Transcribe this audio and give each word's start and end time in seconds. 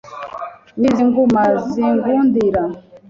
Nizi 0.79 1.03
nguma 1.09 1.41
zingundira 1.69 2.63